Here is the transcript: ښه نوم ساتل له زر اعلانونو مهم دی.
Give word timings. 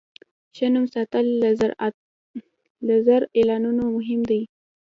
ښه 0.55 0.67
نوم 0.73 0.85
ساتل 0.93 1.25
له 2.87 2.95
زر 3.07 3.21
اعلانونو 3.37 3.83
مهم 3.97 4.21
دی. 4.29 4.41